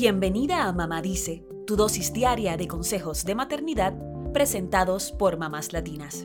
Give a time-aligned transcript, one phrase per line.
[0.00, 3.94] Bienvenida a Mamá Dice, tu dosis diaria de consejos de maternidad
[4.32, 6.24] presentados por mamás latinas.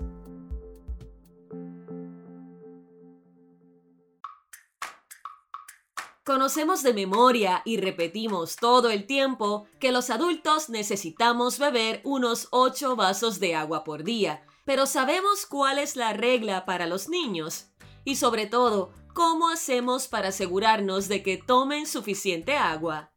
[6.23, 12.95] Conocemos de memoria y repetimos todo el tiempo que los adultos necesitamos beber unos 8
[12.95, 17.71] vasos de agua por día, pero ¿sabemos cuál es la regla para los niños?
[18.05, 23.12] Y sobre todo, ¿cómo hacemos para asegurarnos de que tomen suficiente agua?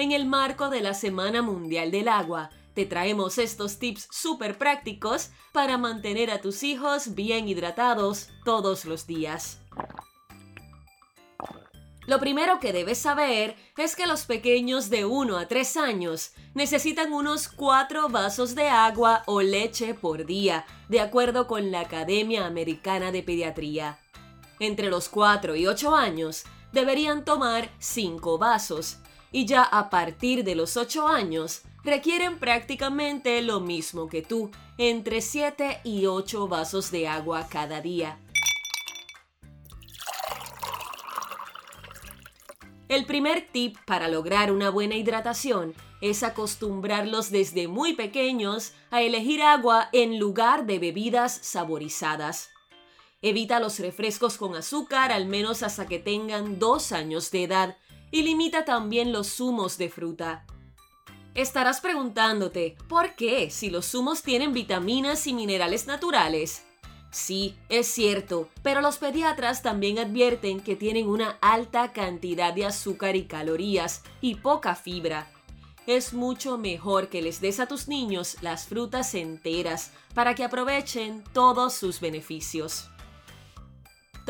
[0.00, 5.28] En el marco de la Semana Mundial del Agua, te traemos estos tips súper prácticos
[5.52, 9.60] para mantener a tus hijos bien hidratados todos los días.
[12.06, 17.12] Lo primero que debes saber es que los pequeños de 1 a 3 años necesitan
[17.12, 23.12] unos 4 vasos de agua o leche por día, de acuerdo con la Academia Americana
[23.12, 23.98] de Pediatría.
[24.60, 28.96] Entre los 4 y 8 años deberían tomar 5 vasos,
[29.32, 35.20] y ya a partir de los 8 años requieren prácticamente lo mismo que tú, entre
[35.20, 38.18] 7 y 8 vasos de agua cada día.
[42.88, 49.42] El primer tip para lograr una buena hidratación es acostumbrarlos desde muy pequeños a elegir
[49.42, 52.50] agua en lugar de bebidas saborizadas.
[53.22, 57.76] Evita los refrescos con azúcar al menos hasta que tengan dos años de edad
[58.10, 60.46] y limita también los zumos de fruta.
[61.34, 66.64] Estarás preguntándote, ¿por qué si los zumos tienen vitaminas y minerales naturales?
[67.12, 73.16] Sí, es cierto, pero los pediatras también advierten que tienen una alta cantidad de azúcar
[73.16, 75.30] y calorías y poca fibra.
[75.86, 81.24] Es mucho mejor que les des a tus niños las frutas enteras para que aprovechen
[81.32, 82.90] todos sus beneficios.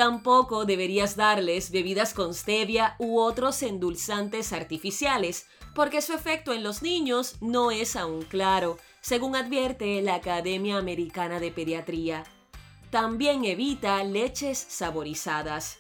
[0.01, 6.81] Tampoco deberías darles bebidas con stevia u otros endulzantes artificiales, porque su efecto en los
[6.81, 12.25] niños no es aún claro, según advierte la Academia Americana de Pediatría.
[12.89, 15.77] También evita leches saborizadas.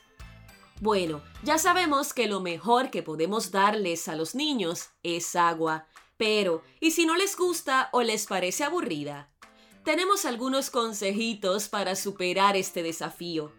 [0.82, 5.86] Bueno, ya sabemos que lo mejor que podemos darles a los niños es agua,
[6.18, 9.30] pero ¿y si no les gusta o les parece aburrida?
[9.82, 13.58] Tenemos algunos consejitos para superar este desafío.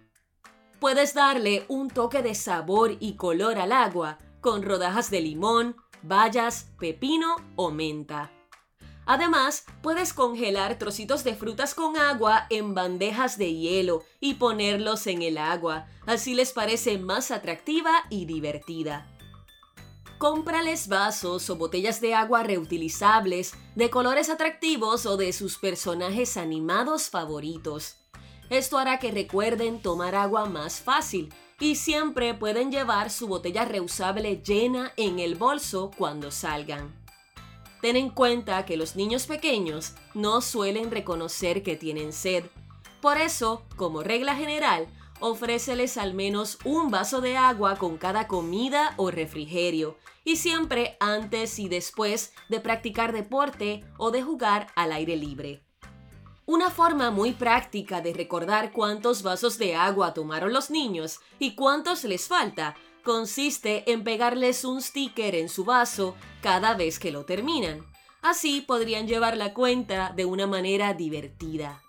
[0.81, 6.71] Puedes darle un toque de sabor y color al agua con rodajas de limón, bayas,
[6.79, 8.31] pepino o menta.
[9.05, 15.21] Además, puedes congelar trocitos de frutas con agua en bandejas de hielo y ponerlos en
[15.21, 19.07] el agua, así les parece más atractiva y divertida.
[20.17, 27.11] Cómprales vasos o botellas de agua reutilizables, de colores atractivos o de sus personajes animados
[27.11, 28.00] favoritos.
[28.51, 34.41] Esto hará que recuerden tomar agua más fácil y siempre pueden llevar su botella reusable
[34.43, 36.93] llena en el bolso cuando salgan.
[37.81, 42.43] Ten en cuenta que los niños pequeños no suelen reconocer que tienen sed.
[42.99, 44.87] Por eso, como regla general,
[45.21, 51.57] ofréceles al menos un vaso de agua con cada comida o refrigerio, y siempre antes
[51.57, 55.63] y después de practicar deporte o de jugar al aire libre.
[56.45, 62.03] Una forma muy práctica de recordar cuántos vasos de agua tomaron los niños y cuántos
[62.03, 67.85] les falta consiste en pegarles un sticker en su vaso cada vez que lo terminan.
[68.21, 71.81] Así podrían llevar la cuenta de una manera divertida.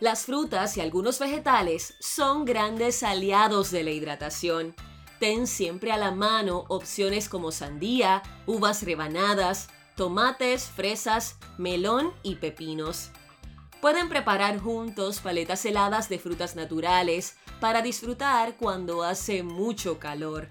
[0.00, 4.74] Las frutas y algunos vegetales son grandes aliados de la hidratación.
[5.20, 13.10] Ten siempre a la mano opciones como sandía, uvas rebanadas, tomates, fresas, melón y pepinos.
[13.84, 20.48] Pueden preparar juntos paletas heladas de frutas naturales para disfrutar cuando hace mucho calor.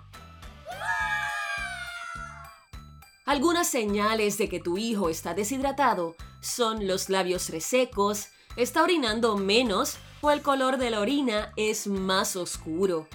[3.25, 9.97] Algunas señales de que tu hijo está deshidratado son los labios resecos, está orinando menos
[10.21, 13.07] o el color de la orina es más oscuro.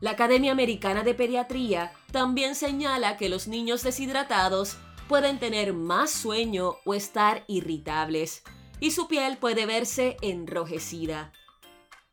[0.00, 4.76] La Academia Americana de Pediatría también señala que los niños deshidratados
[5.08, 8.44] pueden tener más sueño o estar irritables
[8.82, 11.32] y su piel puede verse enrojecida.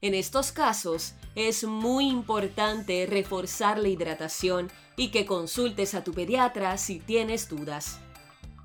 [0.02, 6.78] En estos casos, es muy importante reforzar la hidratación y que consultes a tu pediatra
[6.78, 8.00] si tienes dudas.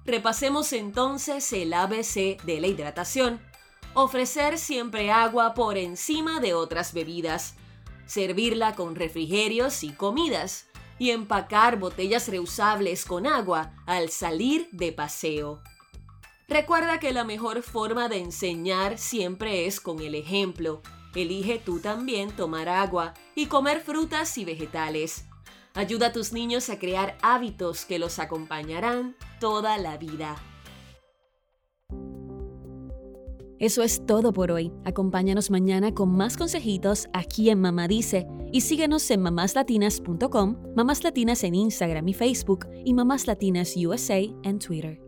[0.05, 3.41] Repasemos entonces el ABC de la hidratación.
[3.95, 7.55] Ofrecer siempre agua por encima de otras bebidas.
[8.05, 10.67] Servirla con refrigerios y comidas.
[10.99, 15.62] Y empacar botellas reusables con agua al salir de paseo.
[16.49, 20.82] Recuerda que la mejor forma de enseñar siempre es con el ejemplo
[21.14, 25.26] Elige tú también tomar agua y comer frutas y vegetales.
[25.75, 30.37] Ayuda a tus niños a crear hábitos que los acompañarán toda la vida.
[33.61, 34.73] Eso es todo por hoy.
[34.85, 41.44] Acompáñanos mañana con más consejitos aquí en Mamá Dice y síguenos en mamáslatinas.com, Mamás Latinas
[41.44, 45.04] en Instagram y Facebook y Mamás Latinas USA en Twitter.